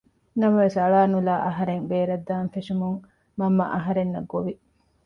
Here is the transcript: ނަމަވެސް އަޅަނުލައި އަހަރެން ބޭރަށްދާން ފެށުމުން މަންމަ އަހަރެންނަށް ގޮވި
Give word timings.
ނަމަވެސް 0.39 0.77
އަޅަނުލައި 0.81 1.43
އަހަރެން 1.45 1.83
ބޭރަށްދާން 1.89 2.49
ފެށުމުން 2.53 2.99
މަންމަ 3.39 3.65
އަހަރެންނަށް 3.73 4.29
ގޮވި 4.31 4.53